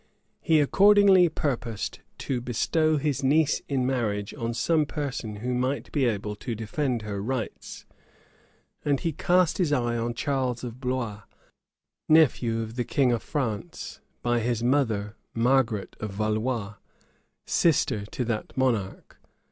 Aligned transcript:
[*] 0.25 0.41
He 0.51 0.59
accordingly 0.59 1.29
purposed 1.29 1.99
to 2.17 2.41
bestow 2.41 2.97
his 2.97 3.21
niece 3.23 3.61
in 3.69 3.85
marriage 3.85 4.33
on 4.33 4.51
some 4.55 4.87
person 4.87 5.35
who 5.41 5.53
might 5.53 5.91
be 5.91 6.05
able 6.05 6.35
to 6.37 6.55
defend 6.55 7.03
her 7.03 7.21
rights; 7.21 7.85
and 8.83 8.99
he 8.99 9.11
cast 9.11 9.59
his 9.59 9.71
eye 9.71 9.95
on 9.97 10.15
Charles 10.15 10.63
of 10.63 10.79
Blois, 10.79 11.21
nephew 12.09 12.61
of 12.63 12.77
the 12.77 12.83
king 12.83 13.11
of 13.11 13.21
France, 13.21 13.99
by 14.23 14.39
his 14.39 14.63
mother, 14.63 15.17
Margaret 15.35 15.95
of 15.99 16.13
Valois, 16.13 16.73
sister 17.45 18.03
to 18.07 18.25
that 18.25 18.57
monarch. 18.57 19.19